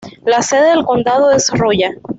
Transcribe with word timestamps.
La 0.25 0.41
sede 0.41 0.71
del 0.71 0.83
condado 0.83 1.29
es 1.29 1.51
Rolla. 1.55 1.91